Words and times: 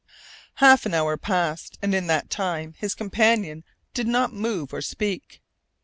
Half 0.55 0.87
an 0.87 0.95
hour 0.95 1.15
passed, 1.15 1.77
and 1.79 1.93
in 1.93 2.07
that 2.07 2.31
time 2.31 2.73
his 2.79 2.95
companion 2.95 3.63
did 3.93 4.07
not 4.07 4.33
move 4.33 4.73
or 4.73 4.81
speak. 4.81 5.43